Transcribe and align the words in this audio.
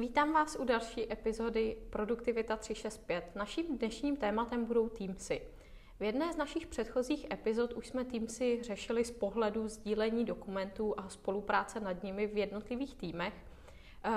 Vítám 0.00 0.32
vás 0.32 0.56
u 0.56 0.64
další 0.64 1.12
epizody 1.12 1.76
Produktivita 1.90 2.56
365. 2.56 3.36
Naším 3.36 3.78
dnešním 3.78 4.16
tématem 4.16 4.64
budou 4.64 4.88
Teamsy. 4.88 5.42
V 6.00 6.02
jedné 6.02 6.32
z 6.32 6.36
našich 6.36 6.66
předchozích 6.66 7.30
epizod 7.30 7.72
už 7.72 7.88
jsme 7.88 8.04
Teamsy 8.04 8.62
řešili 8.62 9.04
z 9.04 9.10
pohledu 9.10 9.68
sdílení 9.68 10.24
dokumentů 10.24 10.94
a 11.00 11.08
spolupráce 11.08 11.80
nad 11.80 12.02
nimi 12.02 12.26
v 12.26 12.36
jednotlivých 12.36 12.94
týmech. 12.94 13.34
Eh, 14.04 14.10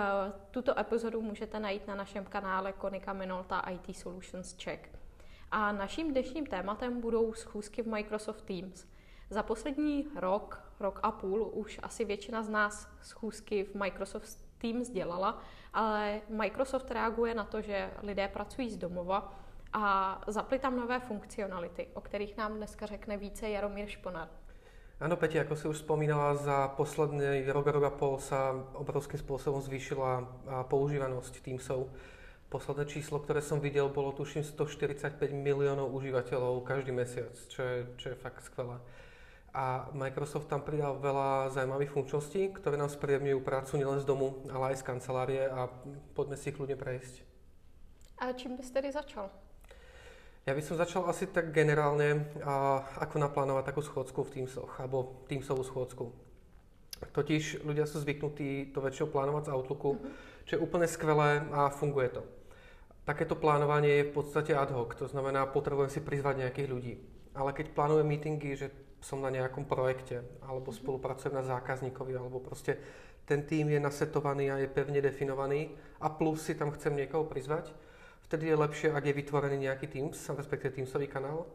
tuto 0.52 0.80
epizodu 0.80 1.22
můžete 1.22 1.60
najít 1.60 1.88
na 1.88 1.96
našem 1.96 2.26
kanále 2.26 2.74
Konika 2.74 3.14
Minolta 3.14 3.60
IT 3.60 3.96
Solutions 3.96 4.56
Check. 4.64 4.90
A 5.52 5.72
naším 5.72 6.12
dnešním 6.12 6.46
tématem 6.46 7.02
budou 7.02 7.34
schůzky 7.34 7.84
v 7.84 7.88
Microsoft 7.88 8.42
Teams. 8.42 8.86
Za 9.30 9.44
poslední 9.44 10.08
rok, 10.16 10.64
rok 10.80 11.00
a 11.04 11.12
půl 11.12 11.52
už 11.54 11.80
asi 11.84 12.06
většina 12.06 12.44
z 12.44 12.50
nás 12.50 12.90
schůzky 13.02 13.64
v 13.64 13.76
Microsoft 13.76 14.53
Teams 14.64 14.90
dělala, 14.90 15.44
ale 15.76 16.24
Microsoft 16.32 16.88
reaguje 16.88 17.36
na 17.36 17.44
to, 17.44 17.60
že 17.60 17.92
lidé 18.00 18.28
pracují 18.32 18.72
z 18.72 18.78
domova 18.78 19.36
a 19.74 20.22
zapli 20.28 20.60
tam 20.60 20.80
nové 20.80 21.00
funkcionality, 21.00 21.88
o 21.94 22.02
kterých 22.02 22.38
nám 22.38 22.56
dneska 22.56 22.86
řekne 22.86 23.18
více 23.18 23.50
Jaromír 23.50 23.92
Šponar. 23.92 24.32
Áno, 25.04 25.20
Peti, 25.20 25.36
ako 25.36 25.60
si 25.60 25.68
už 25.68 25.84
spomínala, 25.84 26.40
za 26.40 26.72
posledný 26.80 27.44
rok, 27.52 27.68
rok 27.68 27.84
a 27.84 27.92
pol 27.92 28.24
sa 28.24 28.56
obrovským 28.80 29.20
spôsobom 29.20 29.60
zvýšila 29.60 30.24
používanosť 30.72 31.44
Teamsov. 31.44 31.92
Posledné 32.48 32.86
číslo, 32.88 33.20
ktoré 33.20 33.44
som 33.44 33.60
videl, 33.60 33.92
bolo 33.92 34.16
tuším 34.16 34.48
145 34.48 35.20
miliónov 35.36 35.92
užívateľov 35.92 36.64
každý 36.64 36.96
mesiac, 36.96 37.36
čo 37.36 37.60
je, 37.60 37.78
čo 38.00 38.06
je 38.14 38.16
fakt 38.16 38.48
skvelé. 38.48 38.80
A 39.54 39.86
Microsoft 39.94 40.50
tam 40.50 40.66
pridal 40.66 40.98
veľa 40.98 41.54
zaujímavých 41.54 41.94
funkčností, 41.94 42.58
ktoré 42.58 42.74
nám 42.74 42.90
spríjemňujú 42.90 43.40
prácu 43.46 43.78
nielen 43.78 44.02
z 44.02 44.10
domu, 44.10 44.42
ale 44.50 44.74
aj 44.74 44.82
z 44.82 44.88
kancelárie 44.90 45.46
a 45.46 45.70
poďme 46.18 46.42
si 46.42 46.50
kľudne 46.50 46.74
prejsť. 46.74 47.22
A 48.18 48.34
čím 48.34 48.58
bys 48.58 48.74
tedy 48.74 48.90
začal? 48.90 49.30
Ja 50.44 50.58
by 50.58 50.62
som 50.66 50.76
začal 50.76 51.06
asi 51.06 51.30
tak 51.30 51.54
generálne, 51.54 52.34
a, 52.42 52.82
ako 52.98 53.22
naplánovať 53.22 53.64
takú 53.70 53.86
schôdzku 53.86 54.26
v 54.26 54.32
Teamsoch, 54.42 54.74
alebo 54.82 55.22
Teamsovú 55.30 55.62
schôdzku. 55.62 56.10
Totiž 57.14 57.62
ľudia 57.62 57.86
sú 57.86 58.02
zvyknutí 58.02 58.74
to 58.74 58.82
väčšinou 58.82 59.14
plánovať 59.14 59.48
z 59.48 59.54
Outlooku, 59.54 59.92
mm-hmm. 59.96 60.14
čo 60.50 60.52
je 60.58 60.64
úplne 60.64 60.90
skvelé 60.90 61.46
a 61.54 61.70
funguje 61.70 62.10
to. 62.10 62.26
Takéto 63.06 63.38
plánovanie 63.38 64.02
je 64.02 64.08
v 64.10 64.16
podstate 64.16 64.56
ad 64.56 64.74
hoc, 64.74 64.98
to 64.98 65.06
znamená, 65.06 65.46
potrebujem 65.46 65.92
si 65.92 66.00
prizvať 66.02 66.48
nejakých 66.48 66.72
ľudí. 66.72 66.94
Ale 67.34 67.50
keď 67.54 67.74
plánujem 67.74 68.06
meetingy, 68.06 68.54
že 68.54 68.68
som 69.04 69.20
na 69.20 69.28
nejakom 69.28 69.68
projekte, 69.68 70.24
alebo 70.46 70.72
mm-hmm. 70.72 70.80
spolupracujem 70.80 71.36
na 71.36 71.44
zákazníkovi, 71.44 72.14
alebo 72.16 72.40
proste 72.40 72.80
ten 73.28 73.44
tým 73.44 73.72
je 73.72 73.80
nasetovaný 73.80 74.52
a 74.52 74.60
je 74.60 74.68
pevne 74.72 75.00
definovaný 75.00 75.76
a 76.00 76.12
plus 76.12 76.44
si 76.44 76.56
tam 76.56 76.72
chcem 76.72 76.96
niekoho 76.96 77.28
prizvať, 77.28 77.72
vtedy 78.28 78.52
je 78.52 78.56
lepšie, 78.56 78.88
ak 78.92 79.04
je 79.04 79.14
vytvorený 79.16 79.58
nejaký 79.68 79.88
Teams, 79.88 80.16
respektíve 80.16 80.76
Teamsový 80.76 81.08
kanál 81.08 81.48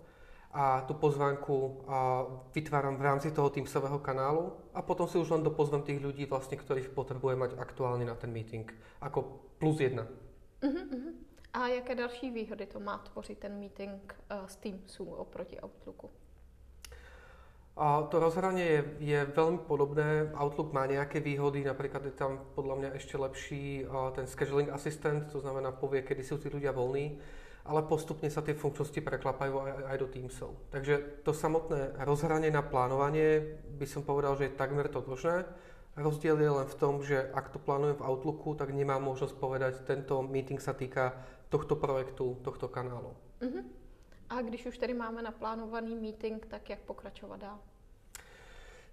a 0.48 0.80
tú 0.88 0.96
pozvánku 0.96 1.84
a 1.84 2.24
vytváram 2.56 2.96
v 2.96 3.04
rámci 3.04 3.28
toho 3.36 3.52
Teamsového 3.52 4.00
kanálu 4.00 4.56
a 4.72 4.80
potom 4.80 5.04
si 5.04 5.20
už 5.20 5.28
len 5.28 5.44
dopozvem 5.44 5.84
tých 5.84 6.00
ľudí, 6.00 6.24
vlastne, 6.24 6.56
ktorých 6.56 6.96
potrebujem 6.96 7.36
mať 7.36 7.60
aktuálne 7.60 8.08
na 8.08 8.16
ten 8.16 8.32
meeting, 8.32 8.64
ako 9.04 9.44
plus 9.60 9.76
jedna. 9.76 10.08
Uh-huh, 10.64 10.72
uh-huh. 10.72 11.27
A 11.58 11.66
jaké 11.66 11.94
další 11.94 12.30
výhody 12.30 12.66
to 12.66 12.80
má 12.80 12.98
tvořit 12.98 13.38
ten 13.38 13.58
meeting 13.58 14.14
uh, 14.30 14.46
s 14.46 14.56
Teamsu 14.56 15.04
oproti 15.04 15.60
Outlooku? 15.60 16.10
A 17.76 18.02
to 18.02 18.18
rozhranie 18.18 18.64
je, 18.64 18.84
je 18.98 19.18
veľmi 19.24 19.58
podobné. 19.66 20.30
Outlook 20.34 20.70
má 20.74 20.86
nejaké 20.86 21.18
výhody, 21.18 21.62
napríklad 21.66 22.06
je 22.06 22.14
tam 22.14 22.42
podľa 22.54 22.74
mňa 22.74 22.90
ešte 22.94 23.18
lepší 23.18 23.86
ten 24.14 24.26
scheduling 24.26 24.70
assistant, 24.70 25.30
to 25.30 25.38
znamená 25.38 25.70
povie, 25.70 26.02
kedy 26.02 26.22
sú 26.26 26.42
tí 26.42 26.50
ľudia 26.50 26.74
voľní, 26.74 27.18
ale 27.66 27.86
postupne 27.86 28.30
sa 28.30 28.42
tie 28.42 28.58
funkčnosti 28.58 28.98
preklapajú 28.98 29.54
aj, 29.62 29.70
aj 29.94 29.96
do 29.98 30.06
Teamsov. 30.10 30.50
Takže 30.74 31.22
to 31.22 31.30
samotné 31.30 32.02
rozhranie 32.02 32.50
na 32.50 32.66
plánovanie 32.66 33.58
by 33.78 33.86
som 33.86 34.02
povedal, 34.02 34.34
že 34.34 34.50
je 34.50 34.58
takmer 34.58 34.90
totožné. 34.90 35.46
Rozdiel 35.98 36.38
je 36.38 36.50
len 36.50 36.66
v 36.70 36.78
tom, 36.78 37.02
že 37.02 37.26
ak 37.34 37.50
to 37.50 37.58
plánujem 37.58 37.98
v 37.98 38.06
Outlooku, 38.06 38.54
tak 38.54 38.70
nemám 38.70 39.02
možnosť 39.02 39.34
povedať, 39.34 39.82
tento 39.82 40.22
meeting 40.22 40.62
sa 40.62 40.70
týka 40.70 41.18
tohto 41.50 41.74
projektu, 41.74 42.38
tohto 42.46 42.70
kanálu. 42.70 43.18
Uh-huh. 43.42 43.64
A 44.30 44.42
když 44.42 44.66
už 44.66 44.78
tedy 44.78 44.94
máme 44.94 45.22
naplánovaný 45.22 45.98
meeting, 45.98 46.46
tak 46.46 46.70
jak 46.70 46.78
pokračovat 46.86 47.40
dál? 47.40 47.58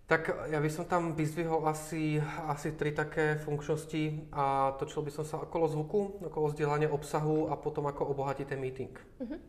Tak 0.05 0.29
ja 0.53 0.61
by 0.61 0.69
som 0.69 0.85
tam 0.85 1.17
vyzvihol 1.17 1.65
asi, 1.65 2.21
asi 2.45 2.77
tri 2.77 2.93
také 2.93 3.41
funkčnosti 3.41 4.29
a 4.29 4.77
točil 4.77 5.01
by 5.01 5.11
som 5.11 5.25
sa 5.25 5.41
okolo 5.41 5.65
zvuku, 5.65 6.21
okolo 6.29 6.53
vzdielania 6.53 6.93
obsahu 6.93 7.49
a 7.49 7.57
potom 7.57 7.89
ako 7.89 8.13
obohatiť 8.13 8.45
ten 8.45 8.61
meeting. 8.61 8.93
Uh-huh. 8.93 9.41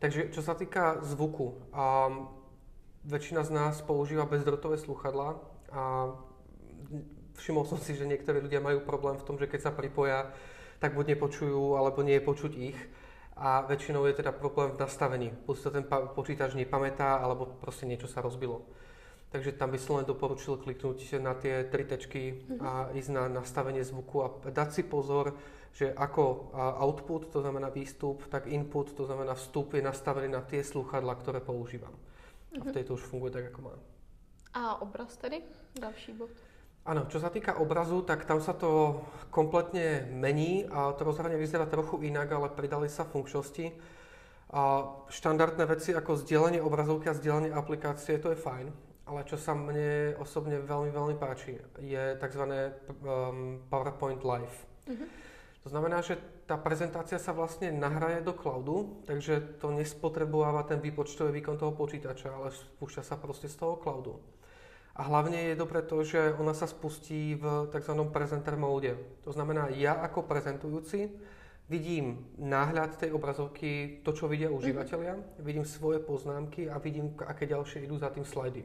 Takže 0.00 0.32
čo 0.32 0.40
sa 0.40 0.56
týka 0.56 1.04
zvuku, 1.04 1.52
um, 1.72 2.32
väčšina 3.04 3.44
z 3.44 3.50
nás 3.52 3.84
používa 3.84 4.24
bezdrotové 4.24 4.80
sluchadla 4.80 5.36
a 5.68 5.82
všimol 7.38 7.64
som 7.66 7.78
si, 7.78 7.98
že 7.98 8.06
niektorí 8.06 8.40
ľudia 8.40 8.62
majú 8.62 8.82
problém 8.82 9.18
v 9.18 9.26
tom, 9.26 9.36
že 9.38 9.50
keď 9.50 9.60
sa 9.70 9.72
pripoja, 9.74 10.30
tak 10.78 10.94
buď 10.94 11.16
nepočujú, 11.16 11.78
alebo 11.78 12.02
nie 12.04 12.18
je 12.18 12.28
počuť 12.28 12.52
ich 12.54 12.78
a 13.34 13.66
väčšinou 13.66 14.06
je 14.06 14.14
teda 14.22 14.30
problém 14.30 14.70
v 14.70 14.80
nastavení. 14.80 15.28
Buď 15.46 15.56
sa 15.58 15.70
ten 15.74 15.84
počítač 15.88 16.54
nepamätá, 16.54 17.18
alebo 17.18 17.50
proste 17.58 17.82
niečo 17.82 18.06
sa 18.06 18.22
rozbilo. 18.22 18.62
Takže 19.34 19.58
tam 19.58 19.74
by 19.74 19.78
som 19.82 19.98
len 19.98 20.06
doporučil 20.06 20.62
kliknúť 20.62 21.18
na 21.18 21.34
tie 21.34 21.66
tri 21.66 21.82
tečky 21.82 22.46
a 22.62 22.86
mhm. 22.86 22.90
ísť 22.94 23.10
na 23.10 23.26
nastavenie 23.26 23.82
zvuku 23.82 24.22
a 24.22 24.30
dať 24.46 24.68
si 24.70 24.82
pozor, 24.86 25.34
že 25.74 25.90
ako 25.90 26.54
output, 26.54 27.34
to 27.34 27.42
znamená 27.42 27.66
výstup, 27.66 28.22
tak 28.30 28.46
input, 28.46 28.94
to 28.94 29.02
znamená 29.02 29.34
vstup, 29.34 29.74
je 29.74 29.82
nastavený 29.82 30.30
na 30.30 30.38
tie 30.46 30.62
sluchadla, 30.62 31.18
ktoré 31.18 31.42
používam. 31.42 31.98
A 32.54 32.62
v 32.62 32.70
mhm. 32.70 32.74
tejto 32.78 32.94
už 32.94 33.02
funguje 33.10 33.34
tak, 33.34 33.50
ako 33.50 33.60
má. 33.66 33.74
A 34.54 34.78
obraz 34.78 35.18
tedy? 35.18 35.42
Další 35.74 36.14
bod. 36.14 36.30
Áno, 36.84 37.08
čo 37.08 37.16
sa 37.16 37.32
týka 37.32 37.56
obrazu, 37.56 38.04
tak 38.04 38.28
tam 38.28 38.44
sa 38.44 38.52
to 38.52 39.00
kompletne 39.32 40.04
mení 40.12 40.68
a 40.68 40.92
to 40.92 41.08
rozhranie 41.08 41.40
vyzerá 41.40 41.64
trochu 41.64 42.04
inak, 42.04 42.28
ale 42.28 42.52
pridali 42.52 42.92
sa 42.92 43.08
funkčnosti. 43.08 43.72
A 44.52 44.92
štandardné 45.08 45.64
veci 45.64 45.96
ako 45.96 46.20
zdieľanie 46.20 46.60
obrazovky 46.60 47.08
a 47.08 47.16
zdieľanie 47.16 47.56
aplikácie, 47.56 48.20
to 48.20 48.36
je 48.36 48.38
fajn, 48.38 48.68
ale 49.08 49.20
čo 49.24 49.40
sa 49.40 49.56
mne 49.56 50.20
osobne 50.20 50.60
veľmi, 50.60 50.92
veľmi 50.92 51.16
páči, 51.16 51.56
je 51.80 52.20
tzv. 52.20 52.44
Um, 53.00 53.64
PowerPoint 53.72 54.20
Live. 54.20 54.68
Uh-huh. 54.84 55.08
To 55.64 55.72
znamená, 55.72 56.04
že 56.04 56.20
tá 56.44 56.60
prezentácia 56.60 57.16
sa 57.16 57.32
vlastne 57.32 57.72
nahraje 57.72 58.20
do 58.20 58.36
cloudu, 58.36 59.00
takže 59.08 59.56
to 59.56 59.72
nespotrebováva 59.72 60.68
ten 60.68 60.84
výpočtový 60.84 61.32
výkon 61.40 61.56
toho 61.56 61.72
počítača, 61.72 62.28
ale 62.28 62.52
spúšťa 62.52 63.00
sa 63.00 63.16
proste 63.16 63.48
z 63.48 63.56
toho 63.56 63.80
cloudu. 63.80 64.20
A 64.94 65.02
hlavne 65.10 65.50
je 65.50 65.58
dobré 65.58 65.82
to, 65.82 66.06
že 66.06 66.38
ona 66.38 66.54
sa 66.54 66.70
spustí 66.70 67.34
v 67.34 67.66
tzv. 67.74 67.98
presenter 68.14 68.54
mode. 68.54 68.94
To 69.26 69.34
znamená, 69.34 69.66
ja 69.74 69.98
ako 69.98 70.22
prezentujúci 70.22 71.10
vidím 71.66 72.22
náhľad 72.38 73.02
tej 73.02 73.10
obrazovky, 73.10 73.98
to, 74.06 74.14
čo 74.14 74.30
vidia 74.30 74.54
užívateľia, 74.54 75.18
mm-hmm. 75.18 75.42
vidím 75.42 75.66
svoje 75.66 75.98
poznámky 75.98 76.70
a 76.70 76.78
vidím, 76.78 77.10
aké 77.26 77.50
ďalšie 77.50 77.90
idú 77.90 77.98
za 77.98 78.14
tým 78.14 78.22
slajdy. 78.22 78.62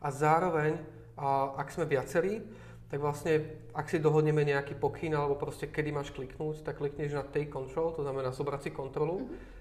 A 0.00 0.08
zároveň, 0.08 0.80
a 1.20 1.52
ak 1.60 1.68
sme 1.68 1.84
viacerí, 1.84 2.40
tak 2.88 3.04
vlastne, 3.04 3.44
ak 3.76 3.92
si 3.92 4.00
dohodneme 4.00 4.48
nejaký 4.48 4.80
pokyn, 4.80 5.12
alebo 5.12 5.36
proste 5.36 5.68
kedy 5.68 5.92
máš 5.92 6.16
kliknúť, 6.16 6.64
tak 6.64 6.80
klikneš 6.80 7.12
na 7.12 7.28
take 7.28 7.52
control, 7.52 7.92
to 7.92 8.00
znamená 8.00 8.32
zobrať 8.32 8.60
si 8.68 8.70
kontrolu. 8.72 9.28
Mm-hmm 9.28 9.60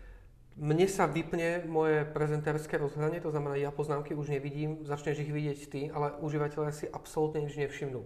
mne 0.60 0.88
sa 0.88 1.08
vypne 1.08 1.64
moje 1.68 2.04
prezentérske 2.12 2.76
rozhranie, 2.76 3.24
to 3.24 3.32
znamená, 3.32 3.56
ja 3.56 3.72
poznámky 3.72 4.12
už 4.16 4.32
nevidím, 4.32 4.84
začneš 4.84 5.24
ich 5.24 5.32
vidieť 5.32 5.60
ty, 5.72 5.82
ale 5.92 6.12
užívateľe 6.20 6.70
si 6.76 6.86
absolútne 6.92 7.48
nič 7.48 7.56
nevšimnú. 7.56 8.04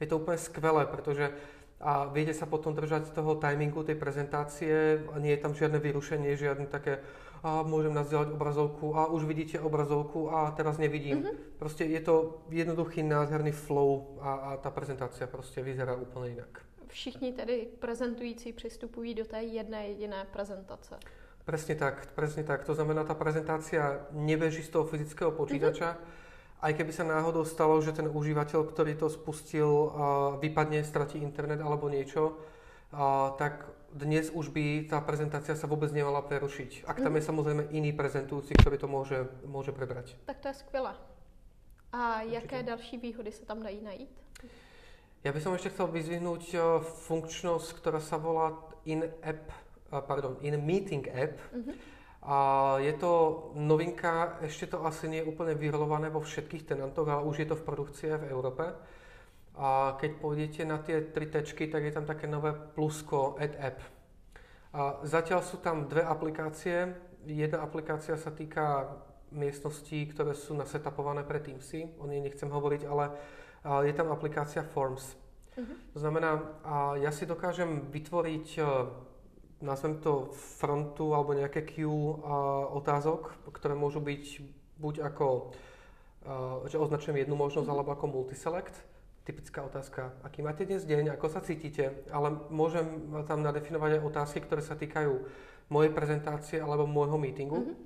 Je 0.00 0.06
to 0.10 0.20
úplne 0.20 0.36
skvelé, 0.36 0.84
pretože 0.84 1.32
a 1.82 2.06
viete 2.06 2.30
sa 2.30 2.46
potom 2.46 2.78
držať 2.78 3.10
toho 3.10 3.42
timingu 3.42 3.82
tej 3.82 3.98
prezentácie, 3.98 5.02
nie 5.18 5.34
je 5.34 5.42
tam 5.42 5.50
žiadne 5.50 5.82
vyrušenie, 5.82 6.38
žiadne 6.38 6.70
také, 6.70 7.02
a 7.42 7.66
môžem 7.66 7.90
nazdieľať 7.90 8.38
obrazovku 8.38 8.94
a 8.94 9.10
už 9.10 9.26
vidíte 9.26 9.58
obrazovku 9.58 10.30
a 10.30 10.54
teraz 10.54 10.78
nevidím. 10.78 11.26
Mm-hmm. 11.26 11.58
Proste 11.58 11.90
je 11.90 11.98
to 11.98 12.46
jednoduchý, 12.54 13.02
nádherný 13.02 13.50
flow 13.50 14.14
a, 14.22 14.30
a 14.30 14.50
tá 14.62 14.70
prezentácia 14.70 15.26
proste 15.26 15.58
vyzerá 15.58 15.98
úplne 15.98 16.38
inak. 16.38 16.62
Všichni 16.86 17.32
tedy 17.32 17.66
prezentující 17.78 18.52
přistupují 18.52 19.14
do 19.14 19.24
té 19.24 19.42
jedné 19.42 19.88
jediné 19.88 20.26
prezentace. 20.32 21.02
Presne 21.42 21.74
tak, 21.74 22.14
presne 22.14 22.46
tak. 22.46 22.62
To 22.64 22.74
znamená, 22.74 23.02
tá 23.02 23.18
prezentácia 23.18 24.06
nebeží 24.14 24.62
z 24.62 24.70
toho 24.78 24.86
fyzického 24.86 25.34
počítača. 25.34 25.98
Mm-hmm. 25.98 26.20
Aj 26.62 26.72
keby 26.78 26.92
sa 26.94 27.02
náhodou 27.02 27.42
stalo, 27.42 27.82
že 27.82 27.90
ten 27.90 28.06
užívateľ, 28.06 28.70
ktorý 28.70 28.94
to 28.94 29.10
spustil, 29.10 29.90
vypadne, 30.38 30.86
stratí 30.86 31.18
internet 31.18 31.58
alebo 31.58 31.90
niečo, 31.90 32.38
tak 33.34 33.66
dnes 33.90 34.30
už 34.30 34.54
by 34.54 34.86
tá 34.86 35.02
prezentácia 35.02 35.58
sa 35.58 35.66
vôbec 35.66 35.90
nemala 35.90 36.22
prerušiť. 36.22 36.86
Ak 36.86 37.02
tam 37.02 37.10
mm-hmm. 37.10 37.18
je 37.18 37.28
samozrejme 37.28 37.62
iný 37.74 37.90
prezentujúci, 37.90 38.54
ktorý 38.62 38.78
to 38.78 38.86
môže, 38.86 39.26
môže 39.42 39.74
prebrať. 39.74 40.14
Tak 40.30 40.38
to 40.38 40.54
je 40.54 40.56
skvelé. 40.62 40.94
A 41.92 42.22
jaké 42.24 42.62
Určite. 42.62 42.70
další 42.70 42.96
výhody 42.96 43.30
sa 43.34 43.44
tam 43.44 43.60
dají 43.60 43.82
najít? 43.84 44.14
Ja 45.22 45.30
by 45.30 45.38
som 45.38 45.54
ešte 45.54 45.70
chcel 45.70 45.86
vyzvihnúť 45.92 46.44
eh, 46.56 46.62
funkčnosť, 46.82 47.68
ktorá 47.78 48.00
sa 48.00 48.16
volá 48.16 48.58
in-app, 48.88 49.44
pardon, 50.00 50.40
in-meeting 50.40 51.12
app. 51.12 51.36
Uh-huh. 51.52 51.76
A 52.22 52.36
je 52.78 52.94
to 52.96 53.10
novinka, 53.58 54.38
ešte 54.46 54.70
to 54.70 54.86
asi 54.86 55.10
nie 55.10 55.20
je 55.20 55.28
úplne 55.28 55.58
vyrolované 55.58 56.06
vo 56.06 56.22
všetkých 56.22 56.70
tenantoch, 56.70 57.04
ale 57.10 57.26
už 57.26 57.42
je 57.42 57.48
to 57.50 57.58
v 57.58 57.66
produkcii 57.66 58.14
v 58.14 58.30
Európe. 58.30 58.62
A 59.58 59.98
keď 60.00 60.10
pôjdete 60.22 60.62
na 60.64 60.78
tie 60.78 61.12
tri 61.12 61.26
tečky, 61.26 61.66
tak 61.66 61.82
je 61.82 61.92
tam 61.92 62.06
také 62.06 62.30
nové 62.30 62.54
plusko 62.54 63.36
Add 63.36 63.58
App. 63.58 63.78
A 64.72 65.02
zatiaľ 65.04 65.44
sú 65.44 65.60
tam 65.60 65.90
dve 65.90 66.06
aplikácie. 66.06 66.94
Jedna 67.28 67.60
aplikácia 67.60 68.16
sa 68.16 68.32
týka 68.32 68.88
miestností, 69.34 70.08
ktoré 70.08 70.32
sú 70.32 70.56
nasetapované 70.56 71.26
pre 71.26 71.42
Teamsy. 71.42 72.00
O 72.00 72.08
nej 72.08 72.22
nechcem 72.22 72.48
hovoriť, 72.48 72.88
ale 72.88 73.12
je 73.84 73.92
tam 73.92 74.14
aplikácia 74.14 74.62
Forms. 74.62 75.18
Uh-huh. 75.58 75.74
To 75.92 75.98
znamená, 76.00 76.40
ja 77.02 77.12
si 77.12 77.26
dokážem 77.28 77.92
vytvoriť 77.92 78.46
nazvem 79.62 80.02
to 80.02 80.34
frontu 80.34 81.14
alebo 81.14 81.38
nejaké 81.38 81.62
queue 81.62 82.18
otázok, 82.74 83.48
ktoré 83.54 83.78
môžu 83.78 84.02
byť 84.02 84.24
buď 84.82 84.94
ako, 85.06 85.54
že 86.66 86.76
označujem 86.76 87.22
jednu 87.22 87.38
možnosť, 87.38 87.70
mm-hmm. 87.70 87.78
alebo 87.78 87.94
ako 87.94 88.06
multiselect. 88.10 88.74
Typická 89.22 89.62
otázka, 89.62 90.18
aký 90.26 90.42
máte 90.42 90.66
dnes 90.66 90.82
deň, 90.82 91.14
ako 91.14 91.30
sa 91.30 91.38
cítite, 91.38 92.02
ale 92.10 92.34
môžem 92.50 93.14
tam 93.30 93.46
nadefinovať 93.46 94.02
aj 94.02 94.06
otázky, 94.10 94.42
ktoré 94.42 94.66
sa 94.66 94.74
týkajú 94.74 95.14
mojej 95.70 95.94
prezentácie 95.94 96.58
alebo 96.58 96.90
môjho 96.90 97.14
meetingu. 97.22 97.62
Mm-hmm. 97.62 97.78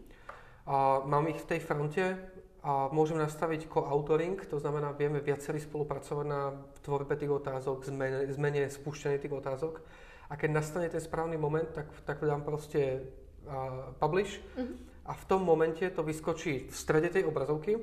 A 0.73 1.05
mám 1.05 1.29
ich 1.29 1.37
v 1.37 1.49
tej 1.53 1.61
fronte 1.61 2.17
a 2.65 2.89
môžem 2.89 3.21
nastaviť 3.21 3.69
co-authoring, 3.69 4.41
to 4.49 4.57
znamená, 4.57 4.97
vieme 4.97 5.21
viacerí 5.21 5.61
spolupracovať 5.61 6.27
na 6.27 6.57
tvorbe 6.81 7.15
tých 7.15 7.31
otázok, 7.31 7.85
zmene, 7.85 8.33
zmene 8.33 8.67
spúšťanie 8.73 9.21
tých 9.21 9.37
otázok 9.37 9.85
a 10.31 10.35
keď 10.35 10.51
nastane 10.51 10.89
ten 10.91 11.01
správny 11.01 11.39
moment, 11.39 11.69
tak, 11.71 11.87
tak 12.03 12.19
dám 12.23 12.43
proste 12.43 13.07
uh, 13.47 13.95
publish 14.03 14.43
uh-huh. 14.59 14.67
a 15.07 15.13
v 15.15 15.25
tom 15.25 15.47
momente 15.47 15.87
to 15.91 16.03
vyskočí 16.03 16.67
v 16.67 16.75
strede 16.75 17.09
tej 17.15 17.25
obrazovky, 17.31 17.79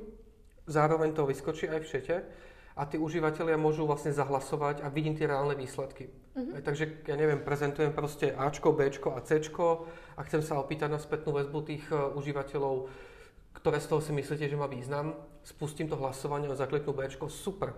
zároveň 0.68 1.16
to 1.16 1.24
vyskočí 1.24 1.68
aj 1.68 1.80
v 1.80 1.88
čete 1.88 2.16
a 2.74 2.82
tí 2.84 2.98
užívateľia 2.98 3.54
môžu 3.56 3.86
vlastne 3.86 4.10
zahlasovať 4.10 4.82
a 4.82 4.90
vidím 4.90 5.14
tie 5.14 5.30
reálne 5.30 5.56
výsledky. 5.56 6.10
Uh-huh. 6.34 6.60
takže, 6.60 7.06
ja 7.06 7.16
neviem, 7.16 7.40
prezentujem 7.40 7.94
proste 7.94 8.34
Ačko, 8.34 8.74
Bčko 8.74 9.14
a 9.16 9.24
Cčko 9.24 9.88
a 10.18 10.20
chcem 10.26 10.42
sa 10.42 10.60
opýtať 10.60 10.90
na 10.90 11.00
spätnú 11.00 11.32
väzbu 11.32 11.58
tých 11.64 11.84
uh, 11.88 12.12
užívateľov, 12.18 12.90
ktoré 13.56 13.78
z 13.80 13.88
toho 13.88 14.00
si 14.04 14.12
myslíte, 14.12 14.50
že 14.50 14.58
má 14.58 14.68
význam. 14.68 15.16
Spustím 15.46 15.86
to 15.88 15.96
hlasovanie 15.96 16.50
a 16.50 16.58
zakliknú 16.58 16.92
Bčko, 16.92 17.30
super 17.30 17.72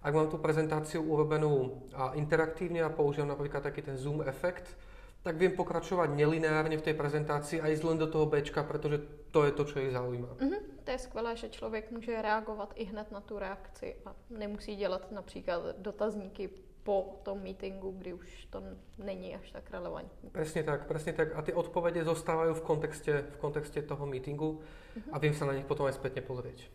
ak 0.00 0.12
mám 0.16 0.32
tú 0.32 0.40
prezentáciu 0.40 1.04
urobenú 1.04 1.84
interaktívne 2.16 2.80
a 2.80 2.88
použijem 2.88 3.28
napríklad 3.28 3.60
taký 3.60 3.84
ten 3.84 4.00
zoom 4.00 4.24
efekt, 4.24 4.72
tak 5.20 5.36
viem 5.36 5.52
pokračovať 5.52 6.16
nelineárne 6.16 6.80
v 6.80 6.86
tej 6.90 6.96
prezentácii 6.96 7.60
a 7.60 7.68
ísť 7.68 7.84
len 7.84 8.00
do 8.00 8.08
toho 8.08 8.24
Bčka, 8.24 8.64
pretože 8.64 9.04
to 9.28 9.44
je 9.44 9.52
to, 9.52 9.62
čo 9.68 9.76
ich 9.84 9.92
zaujíma. 9.92 10.40
Mm-hmm. 10.40 10.60
To 10.84 10.90
je 10.90 10.98
skvělé, 10.98 11.36
že 11.36 11.48
člověk 11.48 11.90
může 11.90 12.22
reagovat 12.22 12.72
i 12.74 12.84
hned 12.84 13.12
na 13.12 13.20
tu 13.20 13.38
reakci 13.38 13.96
a 14.06 14.16
nemusí 14.30 14.76
dělat 14.76 15.12
například 15.12 15.76
dotazníky 15.78 16.50
po 16.82 17.20
tom 17.22 17.44
meetingu, 17.44 17.90
kdy 17.90 18.12
už 18.12 18.44
to 18.50 18.62
není 18.98 19.36
až 19.36 19.52
tak 19.52 19.70
relevantní. 19.70 20.30
Presne 20.32 20.64
tak, 20.64 20.88
presne 20.88 21.12
tak. 21.12 21.36
A 21.36 21.44
tie 21.44 21.52
odpovede 21.52 22.00
zostávajú 22.00 22.56
v 22.56 22.62
kontexte, 22.64 23.12
v 23.22 23.36
kontexte 23.36 23.84
toho 23.84 24.08
meetingu 24.08 24.64
mm-hmm. 24.64 25.12
a 25.12 25.16
viem 25.20 25.36
sa 25.36 25.44
na 25.44 25.52
nich 25.52 25.68
potom 25.68 25.84
aj 25.84 26.00
spätne 26.00 26.24
pozrieť. 26.24 26.72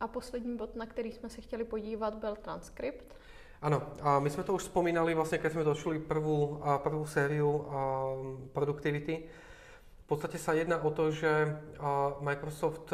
A 0.00 0.08
poslední 0.08 0.56
bod, 0.56 0.76
na 0.76 0.86
který 0.86 1.12
jsme 1.12 1.28
se 1.28 1.40
chtěli 1.40 1.64
podívat, 1.64 2.14
byl 2.14 2.36
transkript. 2.36 3.14
Áno, 3.64 3.80
a 4.04 4.20
my 4.20 4.28
sme 4.28 4.44
to 4.44 4.52
už 4.52 4.68
spomínali 4.68 5.16
vlastne, 5.16 5.40
keď 5.40 5.56
sme 5.56 5.64
došli 5.64 5.96
prvú, 6.04 6.60
prvú 6.84 7.08
sériu 7.08 7.64
produktivity. 8.52 9.24
V 10.04 10.04
podstate 10.04 10.36
sa 10.36 10.52
jedná 10.52 10.76
o 10.84 10.92
to, 10.92 11.08
že 11.08 11.48
Microsoft 12.20 12.92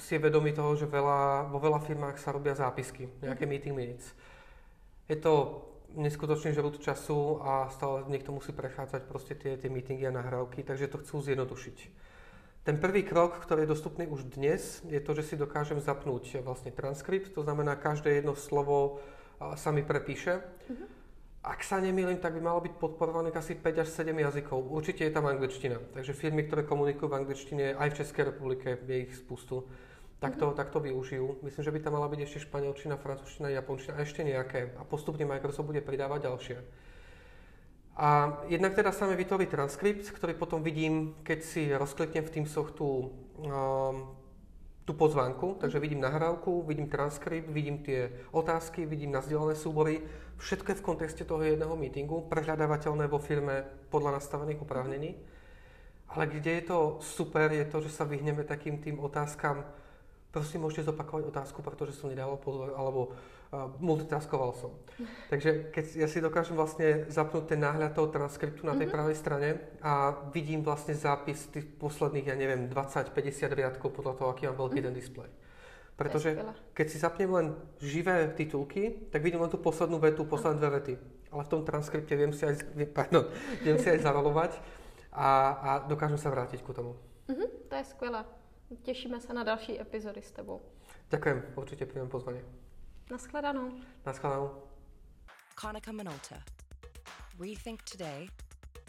si 0.00 0.16
je 0.16 0.24
vedomý 0.24 0.56
toho, 0.56 0.72
že 0.72 0.88
veľa, 0.88 1.52
vo 1.52 1.60
veľa 1.60 1.84
firmách 1.84 2.16
sa 2.16 2.32
robia 2.32 2.56
zápisky, 2.56 3.12
nejaké 3.20 3.44
mm-hmm. 3.44 3.52
meeting 3.52 3.76
minutes. 3.76 4.08
Je 5.04 5.20
to 5.20 5.60
neskutočný 6.00 6.56
žrút 6.56 6.80
času 6.80 7.44
a 7.44 7.68
stále 7.68 8.08
niekto 8.08 8.32
musí 8.32 8.56
prechádzať 8.56 9.04
proste 9.04 9.36
tie, 9.36 9.60
tie 9.60 9.68
meetingy 9.68 10.08
a 10.08 10.16
nahrávky, 10.16 10.64
takže 10.64 10.88
to 10.88 11.04
chcú 11.04 11.20
zjednodušiť. 11.20 11.76
Ten 12.66 12.82
prvý 12.82 13.06
krok, 13.06 13.38
ktorý 13.46 13.62
je 13.62 13.78
dostupný 13.78 14.10
už 14.10 14.26
dnes, 14.26 14.82
je 14.90 14.98
to, 14.98 15.14
že 15.14 15.22
si 15.22 15.34
dokážem 15.38 15.78
zapnúť 15.78 16.42
vlastne 16.42 16.74
transkript, 16.74 17.30
to 17.30 17.46
znamená, 17.46 17.78
každé 17.78 18.18
jedno 18.18 18.34
slovo 18.34 18.98
sa 19.54 19.70
mi 19.70 19.86
prepíše. 19.86 20.42
Uh-huh. 20.42 20.90
Ak 21.46 21.62
sa 21.62 21.78
nemýlim, 21.78 22.18
tak 22.18 22.34
by 22.34 22.42
malo 22.42 22.58
byť 22.58 22.74
podporovaných 22.82 23.38
asi 23.38 23.54
5 23.54 23.86
až 23.86 23.88
7 23.94 24.10
jazykov. 24.10 24.66
Určite 24.66 25.06
je 25.06 25.14
tam 25.14 25.30
angličtina. 25.30 25.78
Takže 25.94 26.10
firmy, 26.10 26.42
ktoré 26.50 26.66
komunikujú 26.66 27.06
v 27.06 27.18
angličtine, 27.22 27.78
aj 27.78 27.94
v 27.94 27.98
Českej 28.02 28.34
republike 28.34 28.74
je 28.82 28.96
ich 28.98 29.14
spustu, 29.14 29.62
tak 30.18 30.34
to, 30.34 30.50
uh-huh. 30.50 30.58
tak 30.58 30.74
to 30.74 30.82
využijú. 30.82 31.46
Myslím, 31.46 31.62
že 31.62 31.70
by 31.70 31.78
tam 31.86 31.94
mala 31.94 32.10
byť 32.10 32.20
ešte 32.26 32.50
španielčina, 32.50 32.98
francúzština, 32.98 33.54
japončina 33.54 33.94
a 33.94 34.02
ešte 34.02 34.26
nejaké. 34.26 34.74
A 34.74 34.82
postupne 34.82 35.22
Microsoft 35.22 35.70
bude 35.70 35.86
pridávať 35.86 36.26
ďalšie. 36.26 36.58
A 37.96 38.40
jednak 38.52 38.76
teda 38.76 38.92
sa 38.92 39.08
mi 39.08 39.16
vytvorí 39.16 39.48
transkript, 39.48 40.12
ktorý 40.12 40.36
potom 40.36 40.60
vidím, 40.60 41.16
keď 41.24 41.38
si 41.40 41.72
rozkliknem 41.72 42.28
v 42.28 42.32
Teamsoch 42.32 42.76
tú, 42.76 43.08
um, 43.40 44.12
tú 44.84 44.92
pozvánku, 44.92 45.56
takže 45.56 45.80
vidím 45.80 46.04
nahrávku, 46.04 46.60
vidím 46.68 46.92
transkript, 46.92 47.48
vidím 47.48 47.80
tie 47.80 48.12
otázky, 48.36 48.84
vidím 48.84 49.16
nazdelené 49.16 49.56
súbory, 49.56 50.04
všetko 50.36 50.76
je 50.76 50.78
v 50.78 50.86
kontexte 50.86 51.24
toho 51.24 51.40
jedného 51.40 51.72
meetingu, 51.72 52.28
prehľadávateľné 52.28 53.08
vo 53.08 53.16
firme 53.16 53.64
podľa 53.88 54.20
nastavených 54.20 54.60
oprávnení. 54.60 55.16
Ale 56.12 56.28
kde 56.28 56.52
je 56.60 56.64
to 56.68 56.78
super, 57.00 57.48
je 57.48 57.64
to, 57.64 57.80
že 57.80 57.96
sa 57.96 58.04
vyhneme 58.04 58.44
takým 58.44 58.76
tým 58.78 59.00
otázkam, 59.00 59.64
prosím, 60.36 60.68
môžete 60.68 60.92
zopakovať 60.92 61.32
otázku, 61.32 61.64
pretože 61.64 61.96
som 61.96 62.12
nedával 62.12 62.36
pozor, 62.36 62.76
alebo 62.76 63.08
uh, 63.08 63.72
multitaskoval 63.80 64.52
som. 64.52 64.76
Takže 65.32 65.72
keď 65.72 65.84
ja 65.96 66.08
si 66.12 66.20
dokážem 66.20 66.52
vlastne 66.52 67.08
zapnúť 67.08 67.56
ten 67.56 67.64
náhľad 67.64 67.96
toho 67.96 68.12
transkriptu 68.12 68.68
na 68.68 68.76
tej 68.76 68.84
mm-hmm. 68.84 68.92
pravej 68.92 69.16
strane 69.16 69.48
a 69.80 70.12
vidím 70.28 70.60
vlastne 70.60 70.92
zápis 70.92 71.48
tých 71.48 71.64
posledných, 71.80 72.28
ja 72.28 72.36
neviem, 72.36 72.68
20-50 72.68 73.48
riadkov 73.48 73.96
podľa 73.96 74.12
toho, 74.20 74.28
aký 74.36 74.44
mám 74.52 74.60
veľký 74.60 74.84
mm-hmm. 74.84 74.92
ten 74.92 75.00
displej. 75.00 75.30
Pretože 75.96 76.36
keď 76.76 76.86
si 76.92 77.00
zapnem 77.00 77.32
len 77.32 77.46
živé 77.80 78.28
titulky, 78.36 79.08
tak 79.08 79.24
vidím 79.24 79.40
len 79.40 79.48
tú 79.48 79.56
poslednú 79.56 79.96
vetu, 79.96 80.28
posledné 80.28 80.60
dve 80.60 80.70
vety. 80.76 80.94
Ale 81.32 81.48
v 81.48 81.52
tom 81.56 81.64
transkripte 81.64 82.12
viem 82.12 82.36
si 82.36 82.44
aj, 82.44 82.68
pardon, 82.92 83.24
viem 83.64 83.80
si 83.80 83.88
aj 83.88 84.04
zarolovať 84.04 84.60
a, 85.08 85.28
a 85.56 85.70
dokážem 85.88 86.20
sa 86.20 86.28
vrátiť 86.28 86.60
ku 86.60 86.76
tomu. 86.76 87.00
Mm-hmm, 87.32 87.48
to 87.72 87.74
je 87.80 87.84
skvelé. 87.96 88.20
Těšíme 88.82 89.20
se 89.20 89.32
na 89.32 89.44
další 89.44 89.80
epizody 89.80 90.22
s 90.22 90.30
tebou. 90.30 90.62
Ďakujem, 91.10 91.54
určite 91.54 91.86
príjmem 91.86 92.10
pozvanie. 92.10 92.42
Naschledanou. 93.10 93.70
Naschledanou. 94.02 94.62
Konica 95.54 95.92
Minolta. 95.92 96.42
Rethink 97.38 97.82
today 97.86 98.26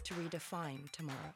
to 0.02 0.14
redefine 0.18 0.82
tomorrow. 0.90 1.30